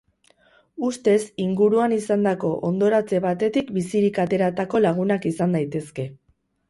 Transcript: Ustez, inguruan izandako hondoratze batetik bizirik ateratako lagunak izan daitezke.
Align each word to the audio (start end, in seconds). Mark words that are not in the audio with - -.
Ustez, 0.85 1.17
inguruan 1.43 1.93
izandako 1.97 2.51
hondoratze 2.69 3.21
batetik 3.29 3.69
bizirik 3.79 4.19
ateratako 4.25 4.83
lagunak 4.87 5.29
izan 5.35 5.55
daitezke. 5.59 6.09